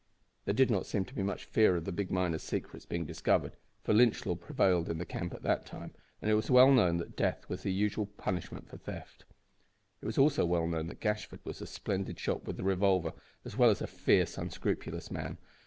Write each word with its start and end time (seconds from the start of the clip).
There 0.45 0.53
did 0.55 0.71
not 0.71 0.87
seem 0.87 1.05
to 1.05 1.13
be 1.13 1.21
much 1.21 1.45
fear 1.45 1.75
of 1.75 1.85
the 1.85 1.91
big 1.91 2.09
miner's 2.09 2.41
secrets 2.41 2.87
being 2.87 3.05
discovered, 3.05 3.55
for 3.83 3.93
Lynch 3.93 4.25
law 4.25 4.33
prevailed 4.33 4.89
in 4.89 4.97
the 4.97 5.05
camp 5.05 5.31
at 5.31 5.43
that 5.43 5.63
time, 5.63 5.93
and 6.23 6.31
it 6.31 6.33
was 6.33 6.49
well 6.49 6.71
known 6.71 6.97
that 6.97 7.15
death 7.15 7.47
was 7.47 7.61
the 7.61 7.71
usual 7.71 8.07
punishment 8.07 8.67
for 8.67 8.77
theft. 8.77 9.25
It 10.01 10.07
was 10.07 10.17
also 10.17 10.43
well 10.43 10.65
known 10.65 10.87
that 10.87 11.01
Gashford 11.01 11.45
was 11.45 11.61
a 11.61 11.67
splendid 11.67 12.19
shot 12.19 12.45
with 12.45 12.57
the 12.57 12.63
revolver, 12.63 13.13
as 13.45 13.57
well 13.57 13.69
as 13.69 13.79
a 13.79 13.85
fierce, 13.85 14.39
unscrupulous 14.39 15.11
man. 15.11 15.37